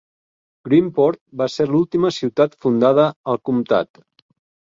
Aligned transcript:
Greenport 0.67 1.19
va 1.41 1.47
ser 1.57 1.67
l'última 1.73 2.11
ciutat 2.17 2.57
fundada 2.65 3.05
al 3.35 3.39
comtat. 3.51 4.05